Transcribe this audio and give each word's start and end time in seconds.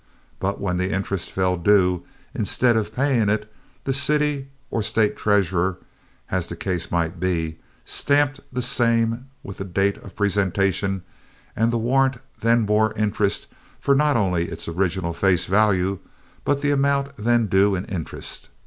but 0.39 0.59
when 0.59 0.77
the 0.77 0.91
interest 0.91 1.29
fell 1.29 1.55
due, 1.55 2.03
instead 2.33 2.75
of 2.75 2.91
paying 2.91 3.29
it, 3.29 3.53
the 3.83 3.93
city 3.93 4.47
or 4.71 4.81
State 4.81 5.15
treasurer, 5.15 5.77
as 6.31 6.47
the 6.47 6.55
case 6.55 6.89
might 6.89 7.19
be, 7.19 7.59
stamped 7.85 8.39
the 8.51 8.63
same 8.63 9.29
with 9.43 9.57
the 9.57 9.63
date 9.63 9.97
of 9.97 10.15
presentation, 10.15 11.03
and 11.55 11.71
the 11.71 11.77
warrant 11.77 12.17
then 12.39 12.65
bore 12.65 12.93
interest 12.93 13.45
for 13.79 13.93
not 13.93 14.17
only 14.17 14.45
its 14.45 14.67
original 14.67 15.13
face 15.13 15.45
value, 15.45 15.99
but 16.45 16.63
the 16.63 16.71
amount 16.71 17.15
then 17.17 17.45
due 17.45 17.75
in 17.75 17.85
interest. 17.85 18.49